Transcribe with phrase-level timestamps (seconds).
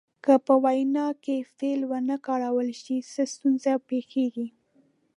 [0.23, 4.47] که په وینا کې فعل ونه کارول شي څه ستونزه پیښیږي.